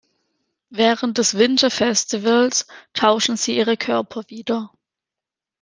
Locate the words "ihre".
3.55-3.77